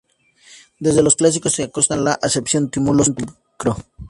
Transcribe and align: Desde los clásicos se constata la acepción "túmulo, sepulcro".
Desde 0.79 1.03
los 1.03 1.15
clásicos 1.15 1.53
se 1.53 1.69
constata 1.69 2.01
la 2.01 2.13
acepción 2.23 2.71
"túmulo, 2.71 3.03
sepulcro". 3.03 3.77